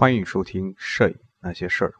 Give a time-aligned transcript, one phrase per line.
[0.00, 1.92] 欢迎收听《摄影那些事儿》。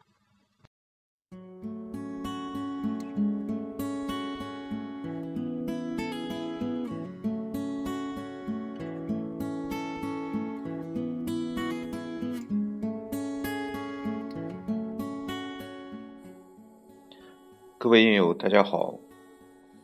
[17.79, 19.01] 各位影友，大家好，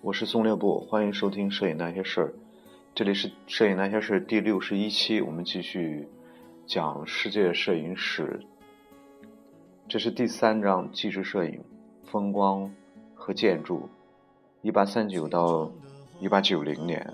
[0.02, 2.28] 我是宋烈布，欢迎收听《摄影那些事儿》。
[2.94, 6.06] 这里是《摄影那些事》第六十一期，我们继续。
[6.66, 8.40] 讲世界摄影史，
[9.86, 11.60] 这是第三章纪实摄影，
[12.10, 12.70] 风光
[13.14, 13.88] 和建筑，
[14.62, 15.70] 一八三九到
[16.20, 17.12] 一八九零年。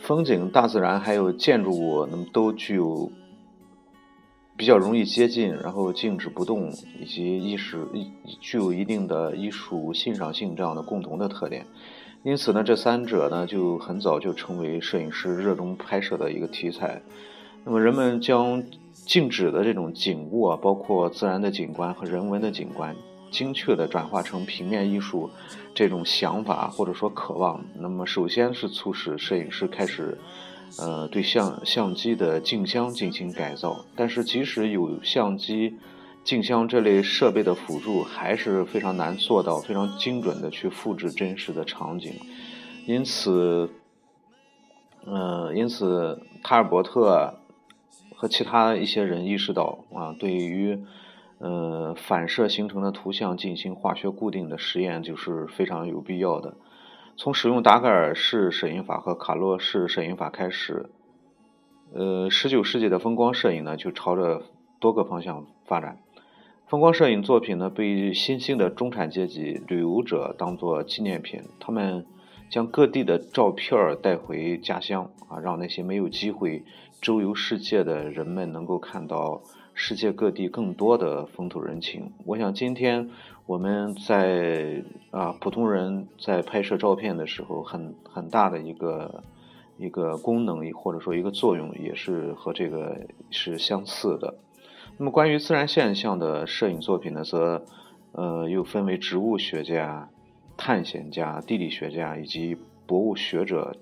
[0.00, 3.12] 风景、大自然还有建筑物，那么都具有。
[4.56, 7.86] 比较容易接近，然后静止不动，以及意识
[8.40, 11.66] 具有一定的艺术欣赏性这样的共同的特点。
[12.22, 17.02] 因此呢，这三者呢就很早就成为摄影师热衷拍摄的一个题材。
[17.64, 22.96] 那么人们将静止的这种景物啊，包括自然的景观和人文的景观，
[23.30, 25.28] 精确地转化成平面艺术
[25.74, 27.62] 这种想法或者说渴望。
[27.78, 30.16] 那么首先是促使摄影师开始。
[30.78, 35.76] 呃，对相相机的镜箱进行改造，但是即使有相机、
[36.22, 42.12] 镜箱这类设备的辅助，还是非常难做到非常精准的去复制真实的场景。
[42.86, 43.70] 因此，
[45.04, 47.38] 呃，因此，塔尔伯特
[48.14, 50.78] 和其他一些人意识到啊，对于
[51.38, 56.54] 呃反射形成的图像进行化学固定的实验，就是非常有必要的。
[57.18, 60.90] 从使用达盖尔式摄影法和卡洛式摄影法开始，
[61.94, 64.42] 呃，十九世纪的风光摄影呢，就朝着
[64.80, 65.98] 多个方向发展。
[66.66, 72.04] 风光摄影作品呢，被新兴的中产阶级旅游者当作纪念品，他们
[72.50, 76.64] 将各地的照片带回家乡啊，让那些没有机会
[77.00, 79.40] 周游世界的人们能够看到
[79.78, 82.10] 世界各地更多的风土人情。
[82.24, 83.10] 我想今天。
[83.44, 84.82] 我们在
[85.12, 89.22] 啊，普通人在拍摄照片的时候，很很大的一个
[89.78, 94.34] 一个功能，或者说一个作用，也是和这个是相似的。
[94.98, 97.64] 那么，关于自然现象的摄影作品呢，则
[98.10, 100.08] 呃又分为植物学家、
[100.56, 103.76] 探险家、地理学家以及博物学者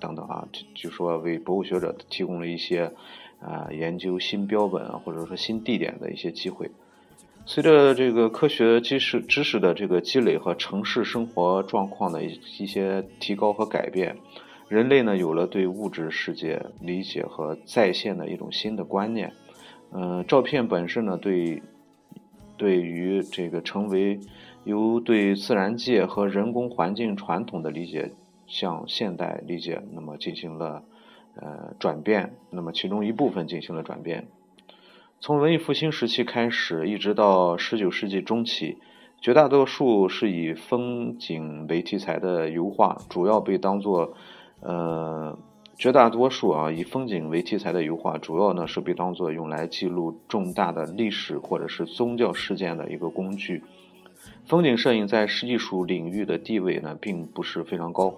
[0.00, 2.90] 等等啊，就说为博物学者提供了一些
[3.44, 6.70] 啊研究新标本啊，或者说新地点的一些机会。
[7.46, 14.16] 随着这个科学知识知识的这个积累和城市生活状况的一一些提高和改变，
[14.68, 19.30] 人类呢有了对物质世界理解和再现的一种新的观念。
[19.92, 21.62] 嗯，照片本身呢对
[22.56, 24.18] 对于这个成为
[24.64, 28.10] 由对自然界和人工环境传统的理解
[28.46, 30.82] 向现代理解，那么进行了
[31.36, 32.34] 呃转变。
[32.50, 34.26] 那么其中一部分进行了转变。
[35.20, 38.78] 从文艺复兴时期开始，一直到十九世纪中期，
[39.20, 44.12] 绝大多数是以风景为题材的油画，主要被当做，
[44.60, 45.38] 呃，
[45.78, 53.62] 绝大多数啊，以风景为题材的油画，主要呢是被当做用来记录重大的历史或者是宗教事件的一个工具。
[54.46, 58.14] 风景摄影在艺术领域的地位呢，并不是非常高。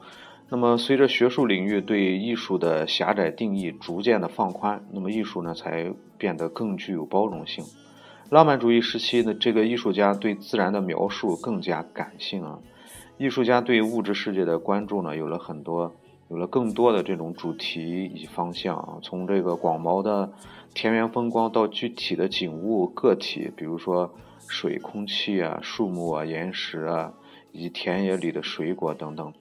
[0.48, 7.64] 那么，随着学术领域对艺术的狭窄定义逐渐的放宽，那么艺术呢才变得更具有包容性。
[8.30, 12.60] 浪漫主义时期的这个艺术家对自然的描述更加感性啊，
[13.18, 15.92] 艺术家对物质世界的关注呢有了很多，
[16.28, 20.32] 有了更多的这种主题以及方向啊，从这个广袤的
[20.74, 24.14] 田园风光到具体的景物个体，比如说
[24.46, 27.12] 水、空气啊、树木啊、岩石啊，
[27.50, 29.32] 以及田野里的水果等等。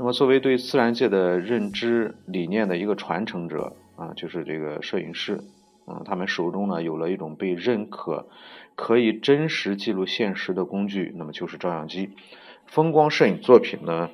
[0.00, 5.40] 那么，作为对自然界的认知理念的一个传承者啊，就是这个摄影师，
[5.88, 8.28] 嗯，他们手中呢有了一种被认可、
[8.76, 12.10] 可以真实记录现实的工具，那么就是照相机。
[12.66, 14.08] 风光摄影作品呢，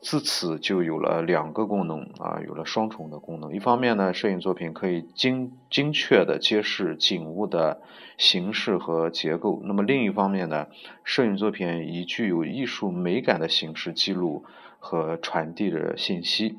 [0.00, 3.54] 自此就有了两个功能啊，有了双重的功能。
[3.54, 7.82] 一方面呢，摄影作品可以精精确的揭示景物的
[8.16, 10.68] 形式和结构；那么另一方面呢，
[11.04, 14.46] 摄影作品以具有艺术美感的形式记录。
[14.78, 16.58] 和传递着信息。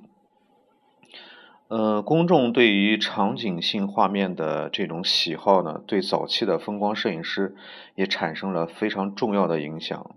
[1.68, 7.56] 呃，公众对于场景性画面的这种喜好呢，对早期的风光摄影师
[7.94, 10.16] 也产生了非常重要的影响。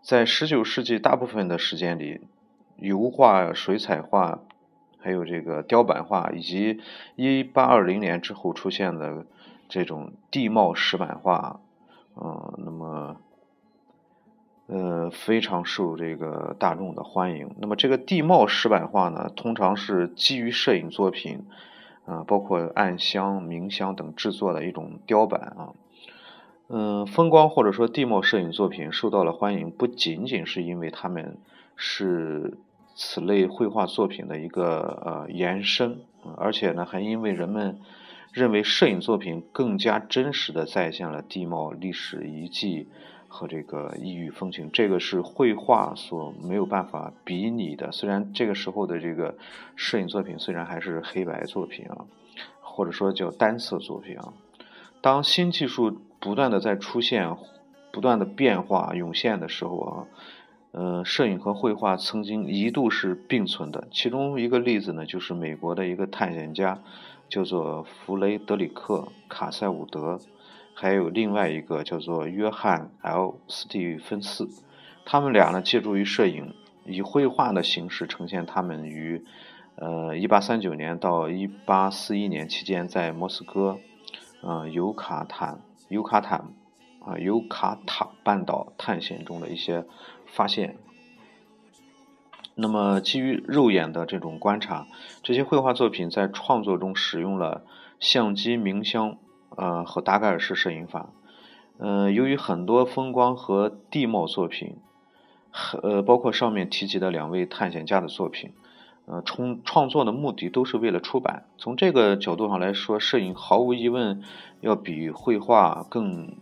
[0.00, 2.20] 在十九世纪大部分的时间里，
[2.76, 4.40] 油画、水彩画，
[4.98, 6.80] 还有这个雕版画，以及
[7.16, 9.26] 一八二零年之后出现的
[9.68, 11.60] 这种地貌石版画，
[12.14, 13.16] 嗯，那么。
[14.66, 17.50] 呃，非常受这个大众的欢迎。
[17.58, 21.44] 那么这个地貌石板画呢，通常是基于摄影作品，
[22.06, 25.74] 啊，包括暗箱、明箱等制作的一种雕版啊。
[26.68, 31.36] 嗯，风光或者说地貌摄影作品受到了欢迎，不仅仅是因为他们
[31.76, 32.56] 是
[32.94, 36.00] 此类绘画作品的一个呃延伸，
[36.38, 37.78] 而且呢，还因为人们
[38.32, 42.88] 认为摄影作品更加真实的再现了地貌、历史遗迹。
[43.32, 47.90] 和这个异域风情，这个是绘画所没有办法比拟的。
[47.90, 49.34] 虽然这个时候的这个
[49.74, 52.04] 摄影作品虽然还是黑白作品啊，
[52.60, 54.34] 或者说叫单色作品啊，
[55.00, 57.34] 当新技术不断的在出现、
[57.90, 60.06] 不断的变化涌现的时候啊，
[60.72, 63.88] 呃，摄影和绘画曾经一度是并存的。
[63.90, 66.78] 其中一个例子呢，就是美国的一个探险家，
[67.30, 68.96] 叫做弗雷德里克·
[69.28, 70.20] 卡塞伍德。
[70.74, 74.48] 还有另外一个叫做约翰 ·L· 斯蒂芬斯，
[75.04, 76.54] 他们俩呢借助于摄影，
[76.84, 79.24] 以绘画的形式呈现他们于
[79.76, 83.78] 呃1839年到1841年期间在莫斯科，
[84.42, 86.52] 呃尤卡坦尤卡坦
[87.04, 89.84] 啊尤卡塔半岛探险中的一些
[90.26, 90.76] 发现。
[92.54, 94.86] 那么基于肉眼的这种观察，
[95.22, 97.64] 这些绘画作品在创作中使用了
[98.00, 99.16] 相机明箱。
[99.56, 101.10] 呃，和达盖尔式摄影法，
[101.78, 104.76] 呃，由于很多风光和地貌作品，
[105.82, 108.52] 呃，包括上面提及的两位探险家的作品，
[109.06, 111.46] 呃，创创作的目的都是为了出版。
[111.58, 114.22] 从这个角度上来说，摄影毫无疑问
[114.60, 116.36] 要比绘画更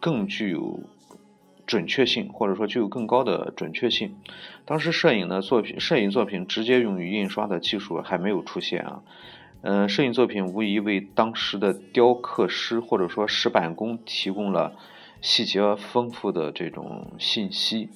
[0.00, 0.80] 更具有
[1.66, 4.16] 准确性，或者说具有更高的准确性。
[4.64, 9.02] 当时摄影的作品，摄影作品直接用于印刷的技术还没有出现啊。
[9.64, 14.74] 嗯，摄影作品无疑为当时的雕刻师或者说石板工提供了
[15.20, 17.88] 细节丰富的这种信息。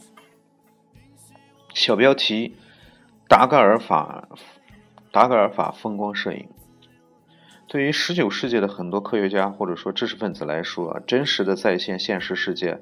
[1.75, 2.55] 小标题：
[3.29, 4.29] 达盖尔法，
[5.11, 6.49] 达盖尔法风光摄影。
[7.67, 12.81] 对于十九世纪的很多科学家或者说知识分子来说，真实的再现现实世界，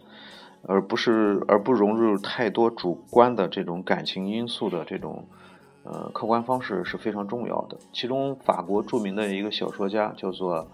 [0.60, 5.26] 而不是而不融入太多主观的这种感情因素的这种。
[5.84, 7.76] 呃，客观方式是非常重要的。
[7.92, 10.66] 其中，法国著名的一个小说家叫做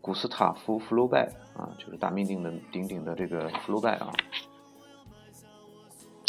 [0.00, 4.12] 古斯塔夫·福楼拜啊，就是大名鼎的鼎鼎的这个福楼拜啊。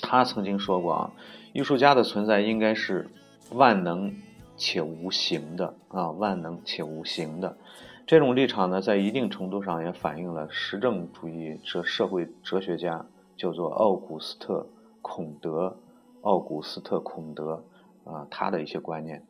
[0.04, 1.12] 他曾经说过啊，
[1.52, 3.10] 艺术家的存在应该是
[3.54, 4.16] 万能
[4.56, 7.58] 且无形的啊，万能且无形的。
[8.06, 13.04] 这种立场呢，在一定程度上也反映了实证主义社社会哲学家
[13.36, 14.60] 叫做奥古斯特·
[15.02, 15.76] 孔德，
[16.22, 17.64] 奥古斯特·孔德。
[18.08, 19.22] 啊，他的一些观念，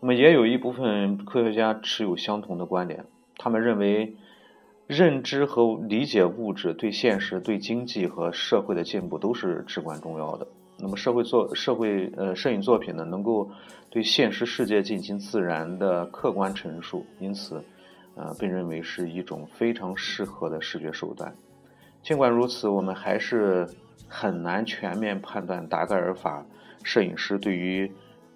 [0.00, 3.04] 那么也有一部分科学家持有相同的观点。
[3.36, 4.16] 他们认为，
[4.86, 10.46] 认知和理解物质对现实、对经济和社会的进步都是至关重要的。
[10.78, 13.50] 那么，社会作社会呃摄影作品呢，能够
[13.90, 17.62] 对现实世界进行自然的客观陈述，因此，
[18.14, 21.32] 呃，被认为是一种非常适合的视觉手段。
[22.02, 23.68] 尽管如此，我们还是
[24.08, 26.44] 很难全面判断达盖尔法
[26.82, 27.90] 摄影师对于。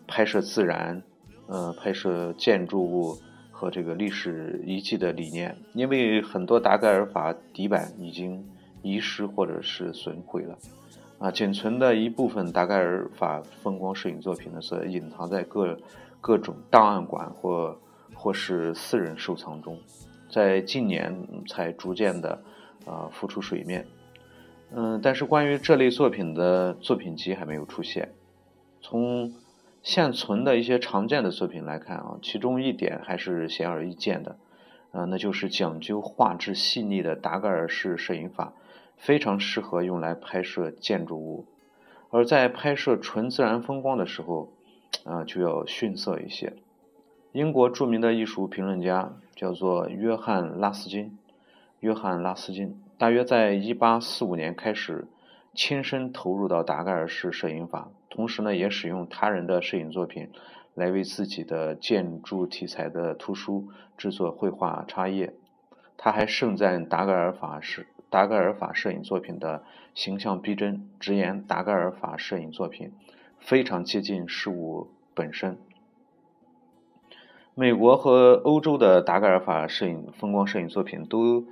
[0.06, 1.03] 拍摄自然，
[1.47, 3.19] 呃，拍摄建筑物
[3.50, 8.44] 和这个历史遗迹的理念，因为很多达盖尔法底板已经
[8.82, 10.59] 遗失或者是损毁了，
[11.19, 15.76] 啊，仅存的一部分达盖尔法风光摄影作品呢，则隐藏在各
[16.21, 17.76] 各种档案馆或
[18.14, 19.78] 或是私人收藏中，
[20.30, 21.16] 在近年
[21.49, 22.38] 才逐渐的
[22.85, 23.87] 啊浮出水面，
[24.73, 28.12] 嗯，但是关于这类作品的作品集还没有出现，
[28.80, 29.33] 从。
[29.87, 34.37] 现存的一些常见的作品来看啊，其中一点还是显而易见的，
[34.90, 38.52] 呃，那就是讲究画质细腻的达盖尔式摄影法，
[38.97, 41.47] 非常适合用来拍摄建筑物，
[42.11, 44.52] 而在拍摄纯自然风光的时候，
[45.05, 46.55] 啊，就要逊色一些。
[47.31, 51.16] 英国著名的艺术评论家叫做约翰拉斯金，
[51.78, 55.07] 约翰拉斯金大约在1845年开始。
[55.56, 60.30] 亲身投入到达盖尔式摄影法，同时呢，也使用他人的摄影作品
[60.75, 65.32] 来为自己的建筑题材的图书制作绘画插页。
[65.96, 72.92] 他还盛赞达盖尔法是达盖尔法摄影作品的形象逼真，直言达盖尔法摄影作品
[73.40, 75.56] 非常接近事物本身。
[77.54, 81.46] 美国和欧洲的达盖尔法摄影风光摄影作品都。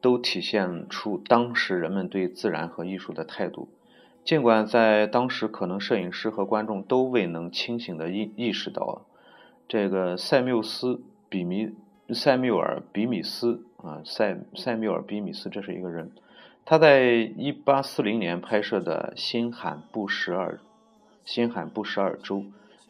[0.00, 3.68] 都体现出当时人们对自然和艺术的态度。
[4.24, 9.06] 尽管在当时，可能摄影师和观众都未能清醒地意意识到，
[9.66, 11.74] 这个塞缪斯比米
[12.10, 16.10] 塞缪尔比米斯啊，塞塞缪尔·比米斯，这是一个人。
[16.66, 17.02] 他在
[17.36, 20.60] 一八四零年拍摄的《新罕布什尔
[21.24, 22.36] 新罕布什尔州》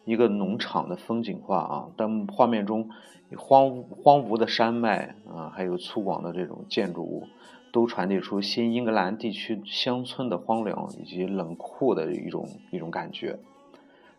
[0.05, 2.89] 一个农场的风景画啊，但画面中
[3.37, 7.27] 荒荒芜的山脉啊，还有粗犷的这种建筑物，
[7.71, 13.39] 都传递出新英格兰地区乡村的荒凉以及冷酷的一种一种感觉。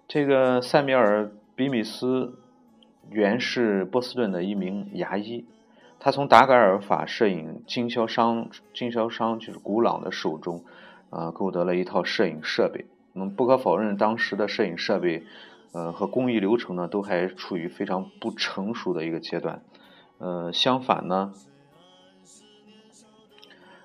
[0.09, 1.25] 这个塞米尔·
[1.55, 2.39] 比米斯
[3.11, 5.45] 原是波士顿的一名牙医。
[5.99, 10.65] 他从达盖尔法摄影经销商经销商就是古朗的手中，
[11.11, 12.87] 啊，购得了一套摄影设备。
[13.13, 15.23] 那么不可否认，当时的摄影设备，
[15.73, 19.63] 呃，和工艺流程呢，都还处于非常不成熟的一个阶段。
[20.19, 21.33] 呃，相反呢，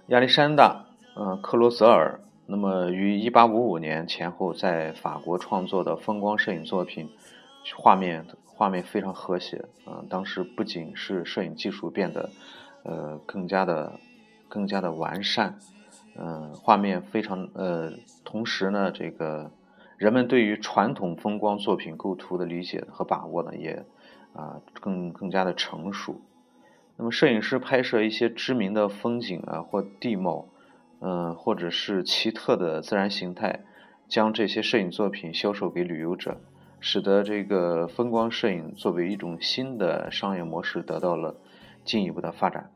[0.07, 7.09] 亚历山大，呃，克罗泽尔，那么于1855年前后在法国创作的风光摄影作品，
[7.75, 8.25] 画面。
[8.59, 12.31] 画面非常和谐，嗯，当时不仅是摄影技术变得，
[12.81, 13.99] 呃，更加的、
[14.49, 15.59] 更加的完善，
[16.15, 17.93] 嗯，画面非常，呃，
[18.25, 19.51] 同时呢，这个
[19.97, 23.83] 人们对于传统风光作品构图的理解和把握呢，也
[24.33, 26.21] 啊，更更加的成熟。
[26.95, 30.47] 那么，摄影师拍摄一些知名的风景啊，或地貌，
[30.99, 33.61] 嗯，或者是奇特的自然形态，
[34.07, 36.37] 将这些摄影作品销售给旅游者。
[36.79, 41.35] 使得这个风光摄影作为一种新的商业模式得到了
[41.83, 42.69] 进一步的发展。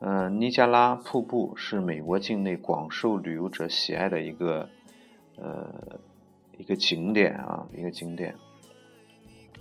[0.00, 4.68] 嗯，尼加拉瀑布是美国境内广受旅游者喜爱的一个
[5.38, 5.98] 呃
[6.56, 8.34] 一个景点啊，一个景点。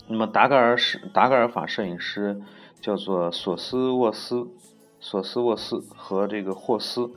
[0.07, 2.41] 那么达盖尔是达盖尔法摄影师
[2.79, 4.47] 叫做索斯沃斯，
[4.99, 7.11] 索斯沃斯和这个霍斯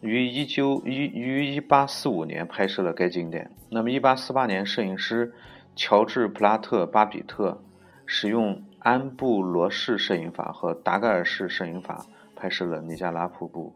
[0.00, 3.50] 于一九一于一八四五年拍摄了该景点。
[3.70, 5.32] 那么一八四八年，摄影师。
[5.74, 7.62] 乔治·普拉特·巴比特
[8.04, 12.04] 使用安布罗式摄影法和达盖尔式摄影法
[12.36, 13.72] 拍摄了尼加拉瀑布。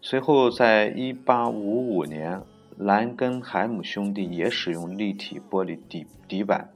[0.00, 2.40] 随后，在1855年，
[2.76, 6.70] 兰根海姆兄弟也使用立体玻璃底底板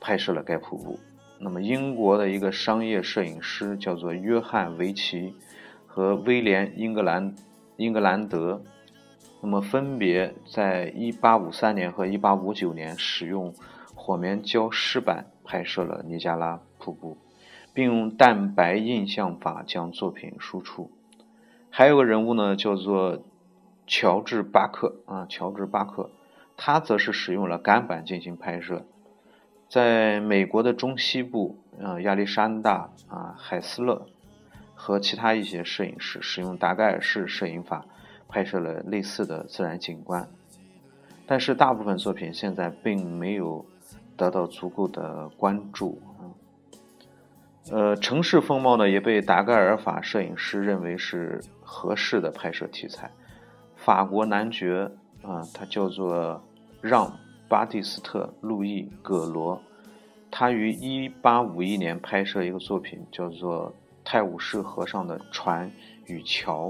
[0.00, 0.98] 拍摄了该瀑布。
[1.38, 5.34] 那么，英国的一个商业摄影师叫做约翰·维奇
[5.86, 7.34] 和威廉·英格兰
[7.76, 8.62] 英格兰德，
[9.40, 13.52] 那么分别在1853年和1859年使用。
[13.94, 17.18] 火棉胶湿板拍摄了尼加拉瀑布，
[17.72, 20.90] 并用蛋白印象法将作品输出。
[21.70, 23.22] 还有个人物呢，叫做
[23.94, 26.08] 乔治巴克啊，乔治巴克，
[26.56, 28.86] 他则是使用了干板进行拍摄。
[29.68, 34.06] 在美国的中西部，啊，亚历山大啊，海斯勒
[34.74, 37.84] 和其他一些摄影师使用达盖尔式摄影法
[38.28, 40.26] 拍摄了类似的自然景观。
[41.26, 43.62] 但是大部分作品现在并没有。
[44.14, 46.22] 得到足够的关注啊，
[47.72, 53.10] 呃，城市风貌呢也被达盖尔法摄影师认为是合适的拍摄题材。
[53.84, 56.40] 法国男爵啊，他叫做
[56.80, 57.08] 让·
[57.48, 59.60] 巴蒂斯特·路易·葛罗，
[60.30, 63.70] 他于1851年拍摄一个作品，叫做
[64.04, 65.68] 《泰晤士河上的船
[66.06, 66.68] 与桥》。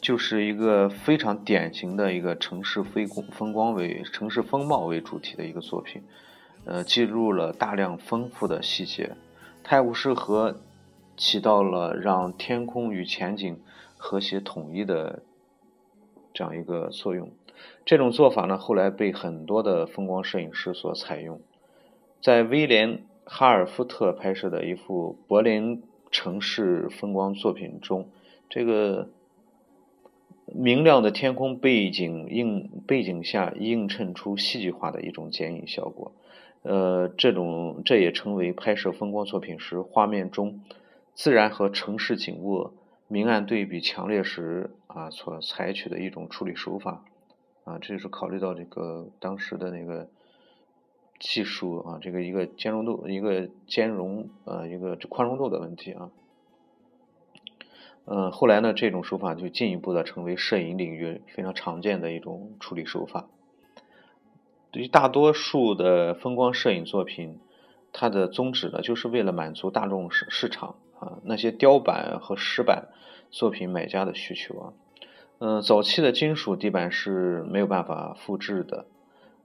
[0.00, 6.02] 就是一个非常典型的一个城市风光风光为城市风貌为主题的一个作品，
[6.64, 9.14] 呃，记录了大量丰富的细节。
[9.62, 10.56] 泰晤士河
[11.18, 13.60] 起到了让天空与前景
[14.04, 15.22] 和谐统一的
[16.34, 17.30] 这样一个作用。
[17.86, 21.40] 这种做法呢，后来被很多的风光摄影师所采用。
[22.20, 28.10] 在威廉·哈尔夫特拍摄的一幅柏林城市风光作品中，
[28.50, 29.08] 这个。
[30.46, 36.12] 明亮的天空背景映背景下映衬出戏剧化的一种剪影效果，
[36.60, 40.60] 呃，这种这也成为拍摄风光作品时画面中
[41.14, 42.72] 自然和城市景物
[43.08, 47.04] 明暗对比强烈时啊所采取的一种处理手法
[47.64, 50.08] 啊，这就是考虑到这个当时的那个
[51.18, 56.10] 技术啊，这个一个兼容度一个兼容呃一个宽容度的问题啊。
[58.06, 63.28] 嗯，后来呢，这种手法就进一步的成为摄影领域非常常见的一种处理手法。
[64.70, 67.38] 对于大多数的风光摄影作品，
[67.92, 72.88] 它的宗旨呢，就是为了满足大众市市场啊那些雕版和石版
[73.30, 74.72] 作品买家的需求啊。
[75.38, 78.86] 嗯，早期的金属底板是没有办法复制的。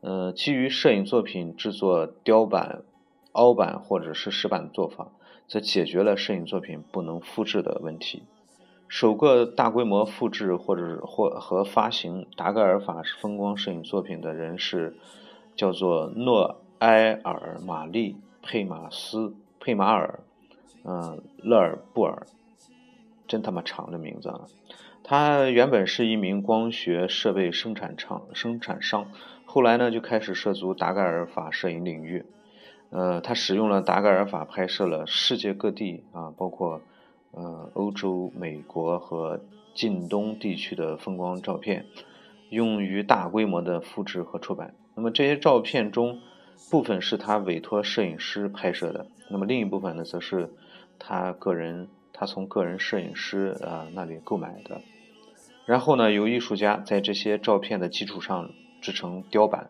[0.02, 2.84] 呃，基于摄影作品制作雕版、
[3.34, 5.10] 凹版或者是石版的做法，
[5.48, 8.24] 则解决了摄影作品不能复制的问题。
[8.88, 14.96] 首个大规模复制或者是或和发行达盖尔法风光摄影作品的人是
[15.56, 19.28] 叫做诺埃尔·玛丽·佩马斯·
[19.60, 20.22] 佩马尔，
[20.84, 22.26] 嗯，勒尔布尔，
[23.28, 24.42] 真他妈长的名字啊！
[25.04, 29.12] 他原本是一名光学设备生产厂生产商，
[29.46, 32.26] 后来呢就开始涉足达盖尔法摄影领域。
[32.92, 36.82] 呃，他使用了达盖尔法拍摄了世界各地啊，包括
[37.32, 39.40] 呃欧洲、美国和
[39.74, 41.86] 近东地区的风光照片，
[42.50, 44.74] 用于大规模的复制和出版。
[44.96, 46.20] 那么这些照片中，
[46.70, 50.50] 部分是他委托摄影师拍摄的，那么另一部分呢，则是
[51.00, 54.82] 他个人他从个人摄影师啊那里购买的。
[55.66, 58.52] 然后呢，由艺术家在这些照片的基础上
[58.82, 59.70] 制成雕版。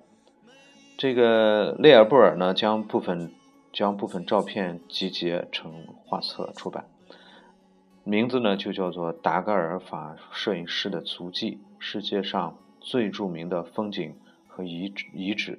[0.97, 3.31] 这个内尔布尔呢，将部分
[3.71, 6.85] 将部分照片集结成画册出版，
[8.03, 14.15] 名字呢就叫做《达盖尔法摄影师的足迹：世界上最著名的风景
[14.47, 15.53] 和遗遗址》。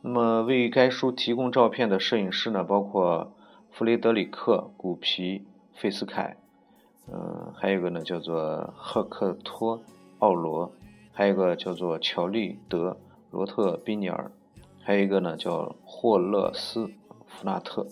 [0.00, 3.32] 那么，为该书提供照片的摄影师呢，包括
[3.70, 5.38] 弗雷德里克·古皮·
[5.80, 6.36] 费斯凯。
[7.10, 9.78] 嗯，还有一个呢，叫做赫克托·
[10.18, 10.70] 奥罗，
[11.12, 12.90] 还有一个叫做乔利·德·
[13.30, 14.30] 罗特·宾尼尔，
[14.82, 16.84] 还有一个呢叫霍勒斯·
[17.26, 17.86] 弗纳特，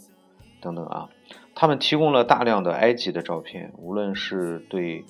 [0.60, 1.08] 等等啊。
[1.54, 5.02] 他们提供了大量的埃及的照片，无论是对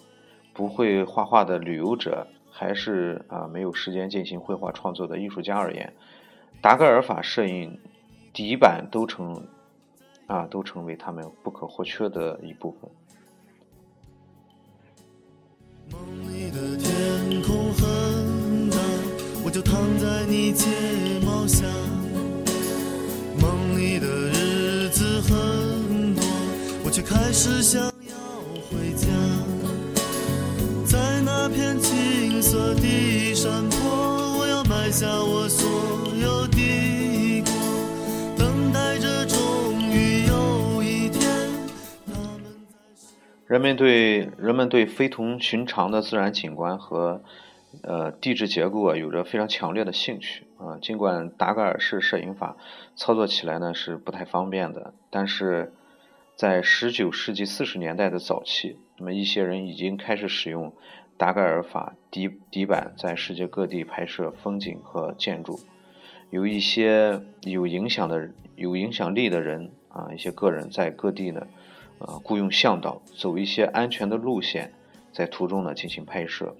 [0.53, 5.93] 不会画画的旅游者，还是啊没有时间进行绘画创作的艺术家而言，
[6.61, 7.81] 达盖尔法摄影
[8.33, 9.49] 底板都成
[10.27, 12.91] 啊都成为他们不可或缺的一部分
[16.23, 18.77] 你的天空很大
[19.45, 19.51] 我。
[19.57, 20.67] 就躺在你睫
[21.25, 21.65] 毛下，
[23.41, 26.23] 梦里的日子很多，
[26.85, 27.91] 我却开始想要
[28.69, 29.07] 回家。
[30.85, 35.67] 在那片青色的山坡，我要埋下我所
[43.47, 47.23] 人们对人们对非同寻常的自然景观和。
[47.83, 50.79] 呃，地质结构啊，有着非常强烈的兴趣啊。
[50.81, 52.57] 尽管达盖尔式摄影法
[52.95, 55.75] 操作起来呢是不太方便的，但是
[56.37, 60.73] 在19世纪40年代的早期，那么一些人已经开始使用
[61.19, 65.61] 达盖尔法底底板在世界各地拍摄风景和建筑。
[66.31, 71.47] 有一些有影响的、有影响力的人啊，一些个人在各地呢，
[71.99, 74.73] 呃，雇佣向导走一些安全的路线，
[75.13, 76.55] 在途中呢进行拍摄。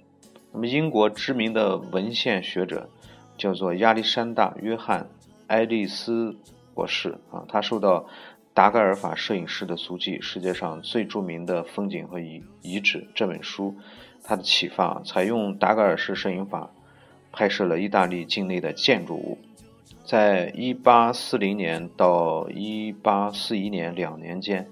[0.51, 2.89] 那么，英国知名的文献学者
[3.37, 5.01] 叫做亚历山大·约翰·
[5.45, 6.35] 爱丽丝
[6.73, 8.07] 博士啊，他受到
[8.53, 13.75] 达盖尔法摄影师的足迹——世界上最著名的风景和遗遗址这本书，
[14.23, 16.71] 他的启发，采用达盖尔式摄影法
[17.31, 19.37] 拍摄了意大利境内的建筑物。
[20.03, 24.67] 在1840年到1841年两年间，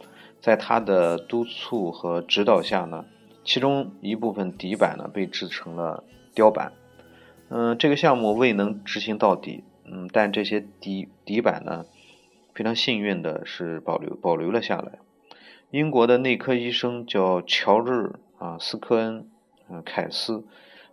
[0.45, 3.03] 在他的督促和指导下呢。
[3.43, 6.03] 其中一部分底板呢被制成了
[6.35, 6.71] 雕版，
[7.49, 11.85] 嗯，这个项目未能执行到底，嗯，但这些底底板呢，
[12.53, 14.99] 非常幸运的是保留保留了下来。
[15.71, 19.27] 英国的内科医生叫乔治啊斯科恩，
[19.67, 20.43] 嗯，凯斯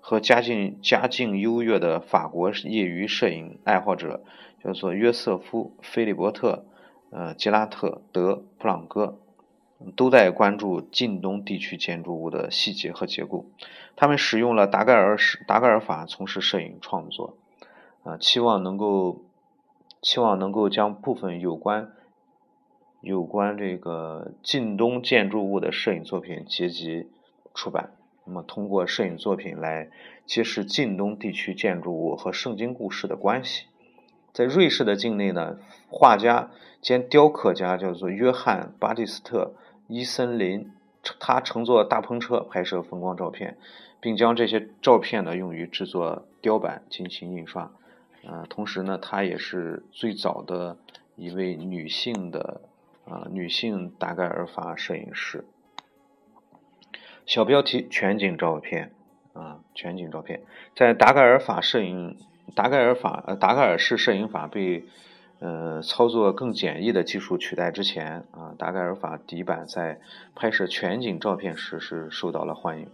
[0.00, 4.22] 和家境家境优越的法国业余摄影爱好者
[4.64, 6.64] 叫做约瑟夫菲利伯特，
[7.10, 9.18] 呃，吉拉特德普朗戈。
[9.96, 13.46] 都在关注近东地区建筑物的细节和结构。
[13.96, 17.36] 他们使用了达盖尔式达盖尔法从事摄影创作，
[18.04, 19.22] 啊，期望能够
[20.00, 21.92] 期望能够将部分有关
[23.00, 27.08] 有关这个近东建筑物的摄影作品结集
[27.54, 27.90] 出版。
[28.24, 29.90] 那么，通过摄影作品来
[30.24, 33.66] 揭示近东地区建筑物和圣经故事的关系。
[34.32, 35.58] 在瑞士的境内呢，
[35.90, 39.54] 画家兼雕刻家叫做约翰巴蒂斯特。
[39.94, 40.72] 伊森林，
[41.20, 43.58] 他乘坐大篷车拍摄风光照片，
[44.00, 47.70] 并将这些照片呢用于制作雕版进行印刷。
[48.24, 50.78] 呃，同时呢，她也是最早的
[51.14, 52.62] 一位女性的
[53.04, 55.44] 啊女性达盖尔法摄影师。
[57.26, 58.94] 小标题：全景照片
[59.34, 60.40] 啊，全景照片，
[60.74, 62.16] 在达盖尔法摄影
[62.56, 64.84] 达盖尔法呃达盖尔式摄影法被。
[65.42, 69.98] 呃，操作更简易的技术取代之前啊，达盖尔法底板在
[70.36, 72.86] 拍摄全景照片时是受到了欢迎。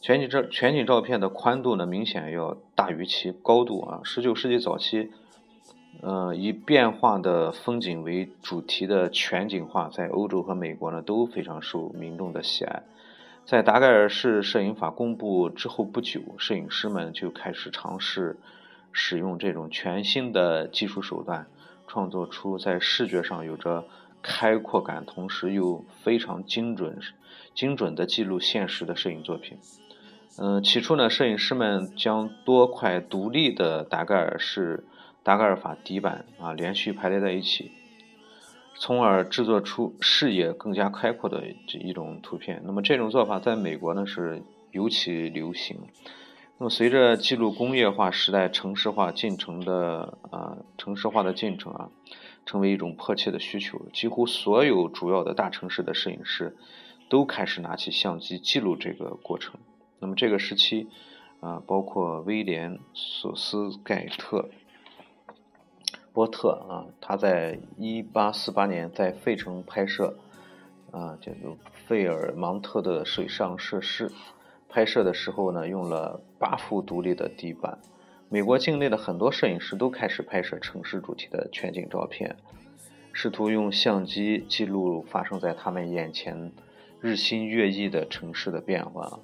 [0.00, 4.00] 全景照全景照片的宽度呢，明显要大于其高度啊。
[4.02, 5.10] 十九世纪早期，
[6.00, 12.82] 呃，以变化的风景为主题的全景画在欧洲和美国呢都非常受民众的喜爱。
[13.44, 18.38] 在达盖尔式摄影法公布之后不久，摄影师们就开始尝试
[18.90, 21.46] 使用这种全新的技术手段。
[21.90, 23.84] 创作出在视觉上有着
[24.22, 27.00] 开阔感，同时又非常精准、
[27.52, 29.58] 精准的记录现实的摄影作品。
[30.38, 34.84] 嗯，起初呢，摄影师们将多块独立的达盖尔式
[35.24, 37.72] 达盖尔法底板啊连续排列在一起，
[38.76, 42.62] 从而制作出视野更加开阔的这一种图片。
[42.64, 45.76] 那么这种做法在美国呢是尤其流行。
[46.60, 51.88] 那么随着记录工业化时代城市化进程的啊城市化的进程啊，
[52.44, 56.54] 成为一种迫切的需求，几乎所有主要的大城市的摄影师
[57.08, 59.58] 都开始拿起相机记录这个过程。
[60.00, 60.88] 那么这个时期，
[61.40, 64.50] 啊，包括威廉·索斯盖特
[66.12, 70.18] 波特啊，他在1848年在费城拍摄
[70.90, 74.12] 啊，叫做费尔芒特的水上设施
[74.70, 77.78] 拍摄的时候呢，用了八幅独立的底板。
[78.28, 82.36] 美国境内的很多摄影师都开始拍摄城市主题的全景照片，
[83.12, 86.52] 试图用相机记录发生在他们眼前
[87.00, 89.18] 日新月异的城市的变化。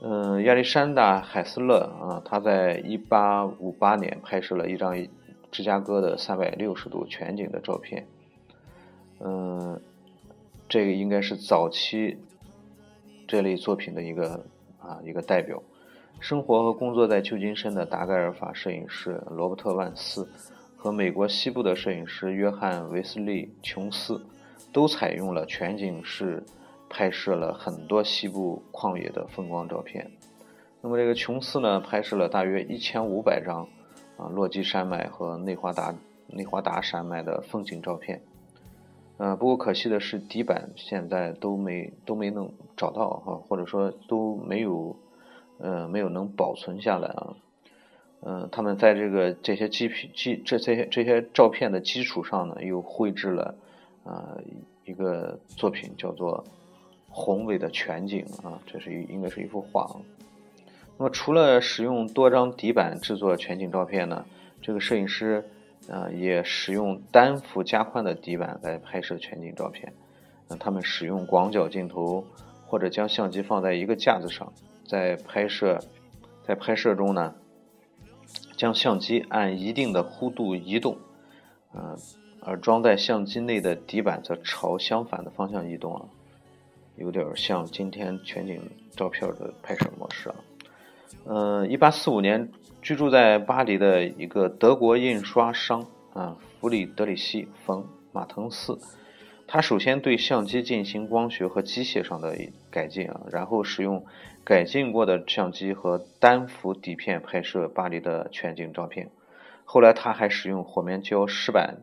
[0.00, 4.94] 嗯，亚历山大·海斯勒啊，他在1858年拍摄了一张
[5.50, 8.06] 芝加哥的360度全景的照片。
[9.18, 9.80] 嗯，
[10.68, 12.18] 这个应该是早期
[13.28, 14.44] 这类作品的一个
[14.80, 15.62] 啊一个代表。
[16.18, 20.28] 生活和工作在旧金山的达盖尔法摄影师罗伯特·万斯
[20.76, 24.20] 和美国西部的摄影师约翰·维斯利·琼斯
[24.72, 26.42] 都采用了全景式。
[26.90, 30.10] 拍摄了很多西部旷野的风光照片。
[30.80, 33.68] 那么这个琼斯呢，拍摄了大约一千五百张
[34.16, 35.94] 啊落基山脉和内华达
[36.28, 38.22] 内华达山脉的风景照片。
[39.18, 44.96] 呃，不过可惜的是，底板现在都没都没能找到哈，或者说都没有
[45.58, 47.34] 呃没有能保存下来啊。
[48.22, 53.54] 嗯，他们在这个这些基基这些这些照片的基础上呢，又绘制了
[54.04, 54.38] 啊
[54.84, 56.44] 一个作品叫做。
[57.10, 59.88] 宏伟的全景啊，这是一应该是一幅画。
[60.98, 64.26] 那么除了使用多张底板制作全景照片呢，
[64.60, 65.42] 这个摄影师
[65.90, 69.92] 啊也使用单幅加宽的底板来拍摄全景照片。
[70.48, 72.24] 那他们使用广角镜头
[72.66, 74.52] 或者将相机放在一个架子上，
[74.86, 75.78] 在拍摄
[76.46, 77.34] 在拍摄中呢，
[78.56, 80.96] 将相机按一定的弧度移动，
[81.74, 81.96] 嗯，
[82.40, 86.04] 而装在相机内的底板则朝相反的方向移动啊。
[86.96, 90.34] 有点像今天全景照片的拍摄模式啊。
[91.26, 98.78] 嗯，一八四五年居住在巴黎的一个德国印刷商啊，弗里德里希·冯·马滕斯，
[99.46, 102.36] 他首先对相机进行光学和机械上的
[102.70, 104.04] 改进啊，然后使用
[104.44, 109.10] 改进过的相机和单幅底片拍摄巴黎的全景照片。
[109.64, 111.78] 后来他还使用火棉胶石板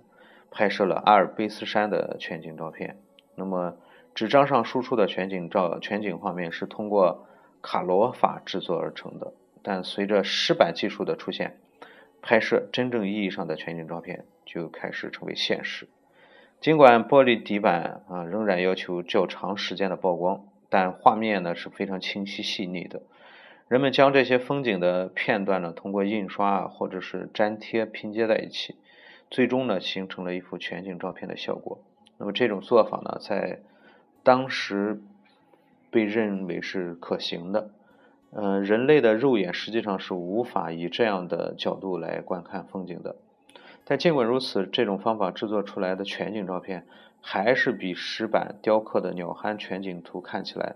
[0.50, 2.98] 拍摄了阿尔卑斯山的全景照片。
[3.36, 3.78] 那么。
[4.16, 7.28] 纸张上输出的全景照、全景画面是通过
[7.62, 9.34] 卡罗法制作而成的，
[9.68, 11.58] 但随着湿板技术的出现，
[12.22, 15.88] 拍摄真正意义上的全景照片就开始成为现实。
[16.62, 23.02] 尽管玻璃底板啊仍然要求较长时间的曝光，但画面呢是非常清晰细腻的。
[23.68, 28.76] 人们将这些风景的片段呢通过印刷啊或者是粘贴拼接在一起，
[29.32, 31.80] 最终呢形成了一幅全景照片的效果。
[32.20, 33.62] 那么这种做法呢在
[34.22, 35.02] 当时
[35.90, 37.72] 被认为是可行的，
[38.36, 43.16] 呃，人类的肉眼实际上是无法以这样的角度来观看风景的。
[43.86, 46.86] 但尽管如此，这种方法制作出来的全景照片
[47.22, 50.76] 还是比石板雕刻的鸟瞰全景图看起来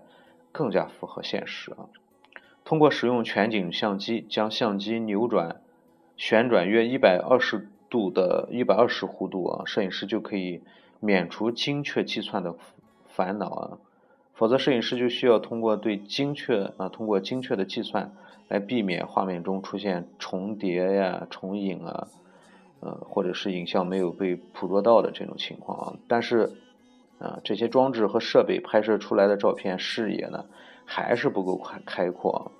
[0.52, 1.84] 更加符合现实啊。
[2.64, 5.60] 通过使用全景相机将相机扭转、
[6.16, 10.62] 旋转约一百二十度的一百二十弧度啊，摄影师就可以
[10.98, 12.56] 免除精确计算的。
[13.12, 13.78] 烦恼啊，
[14.40, 18.10] 否则摄影师就需要通过对精确啊，通过精确的计算
[18.48, 22.08] 来避免画面中出现重叠呀、重影啊，
[22.80, 25.98] 呃，或者是影像没有被捕捉到的这种情况啊。
[26.08, 26.52] 但是
[27.18, 30.46] 啊，这些装置和设备拍摄出来的照片视野呢，
[30.86, 32.50] 还是不够开开阔，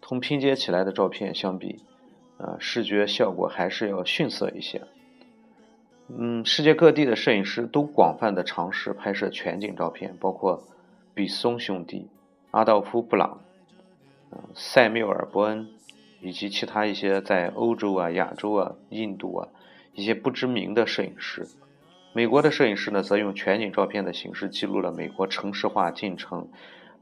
[0.00, 1.76] 同拼接起来的照片相比，
[2.38, 4.82] 啊，视觉效果还是要逊色一些。
[6.08, 10.64] 嗯，世界各地的摄影师都广泛的尝试拍摄全景照片，包括
[11.20, 12.08] 比松兄弟、
[12.50, 13.42] 阿道夫·布朗、
[14.32, 15.68] 嗯、塞缪尔·伯恩
[16.22, 19.48] 以及其他一些在欧洲啊、亚洲啊、印度啊
[19.92, 21.46] 一些不知名的摄影师。
[22.14, 26.48] 美国的摄影师呢，则用全景照片的形式记录了美国城市化进程，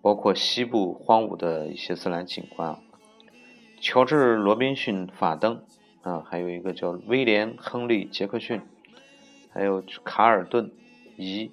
[0.02, 2.76] 包括西部荒芜的一些自然景观。
[3.80, 5.62] 乔治·罗宾逊·法登
[6.02, 8.60] 啊，还有一个叫威廉·亨利·杰克逊。
[9.50, 10.72] 还有卡尔顿、
[11.16, 11.52] 伊、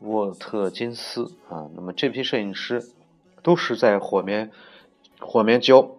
[0.00, 1.70] 沃特金斯啊。
[1.74, 2.82] 那么这批摄影师
[3.42, 4.50] 都是在火棉
[5.18, 5.90] 火棉胶，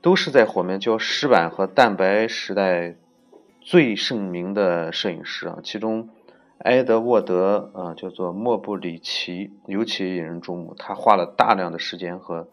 [0.00, 2.96] 都是在火棉胶湿版和蛋白时代
[3.60, 5.58] 最盛名的摄影师啊。
[5.62, 6.08] 其中
[6.58, 10.74] 埃德沃德啊，叫做莫布里奇，尤其引人注目。
[10.76, 12.48] 他花了大量的时间和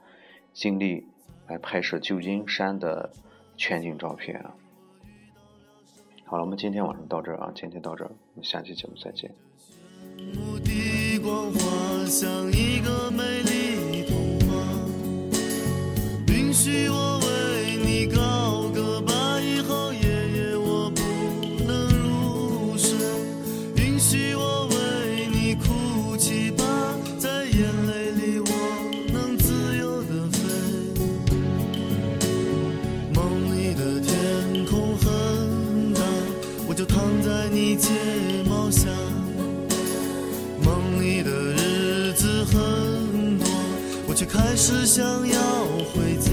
[0.54, 1.08] 精力
[1.48, 3.12] 来拍摄旧金山的
[3.56, 4.56] 全景照片啊。
[6.26, 9.34] 好了，我们今天晚上到这儿啊，今天到这儿，我们下期节目再见。
[11.24, 14.54] 光滑像一个美丽童话。
[16.28, 17.03] 允许我
[44.34, 45.40] 开始想要
[45.94, 46.32] 回家，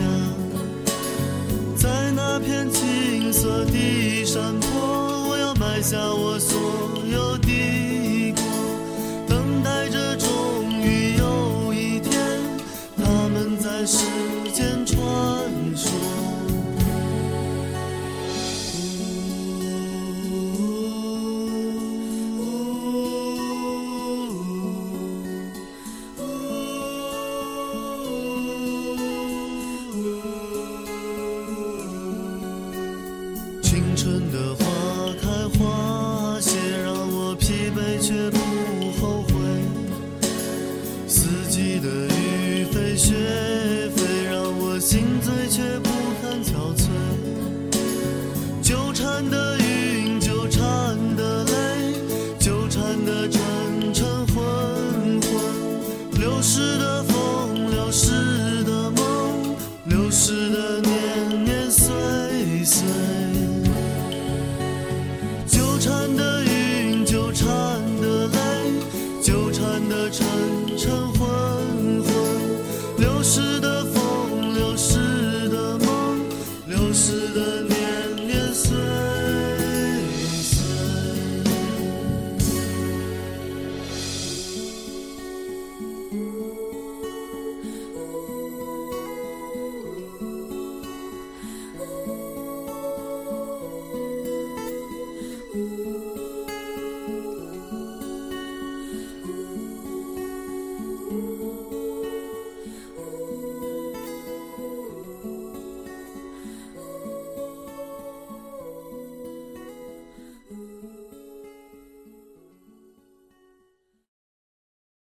[1.77, 6.60] 在那片青色的山坡，我要埋下我所